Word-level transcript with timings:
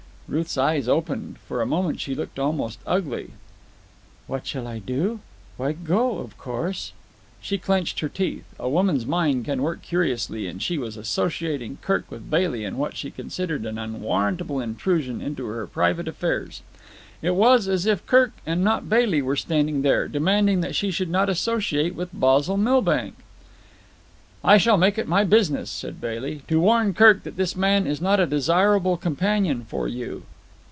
Ruth's 0.33 0.57
eyes 0.57 0.87
opened. 0.87 1.39
For 1.45 1.61
a 1.61 1.65
moment 1.65 1.99
she 1.99 2.15
looked 2.15 2.39
almost 2.39 2.79
ugly. 2.87 3.31
"What 4.27 4.47
shall 4.47 4.65
I 4.65 4.79
do? 4.79 5.19
Why, 5.57 5.73
go, 5.73 6.19
of 6.19 6.37
course." 6.37 6.93
She 7.41 7.57
clenched 7.57 7.99
her 7.99 8.07
teeth. 8.07 8.45
A 8.57 8.69
woman's 8.69 9.05
mind 9.05 9.43
can 9.43 9.61
work 9.61 9.81
curiously, 9.81 10.47
and 10.47 10.63
she 10.63 10.77
was 10.77 10.95
associating 10.95 11.79
Kirk 11.81 12.09
with 12.09 12.29
Bailey 12.29 12.63
in 12.63 12.77
what 12.77 12.95
she 12.95 13.11
considered 13.11 13.65
an 13.65 13.77
unwarrantable 13.77 14.61
intrusion 14.61 15.19
into 15.19 15.47
her 15.47 15.67
private 15.67 16.07
affairs. 16.07 16.61
It 17.21 17.35
was 17.35 17.67
as 17.67 17.85
if 17.85 18.05
Kirk, 18.05 18.31
and 18.45 18.63
not 18.63 18.87
Bailey, 18.87 19.21
were 19.21 19.35
standing 19.35 19.81
there, 19.81 20.07
demanding 20.07 20.61
that 20.61 20.75
she 20.77 20.91
should 20.91 21.09
not 21.09 21.27
associate 21.27 21.93
with 21.93 22.07
Basil 22.13 22.55
Milbank. 22.55 23.15
"I 24.43 24.57
shall 24.57 24.77
make 24.77 24.97
it 24.97 25.07
my 25.07 25.23
business," 25.23 25.69
said 25.69 26.01
Bailey, 26.01 26.41
"to 26.47 26.59
warn 26.59 26.95
Kirk 26.95 27.21
that 27.25 27.35
this 27.37 27.55
man 27.55 27.85
is 27.85 28.01
not 28.01 28.19
a 28.19 28.25
desirable 28.25 28.97
companion 28.97 29.65
for 29.65 29.87
you." 29.87 30.23